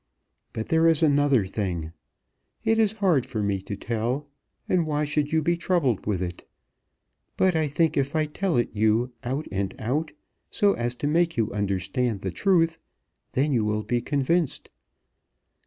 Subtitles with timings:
[0.53, 1.91] But there is another thing.
[2.65, 4.25] It is hard for me to tell,
[4.67, 6.49] and why should you be troubled with it?
[7.37, 10.11] But I think if I tell it you out and out,
[10.49, 12.79] so as to make you understand the truth,
[13.33, 14.71] then you will be convinced.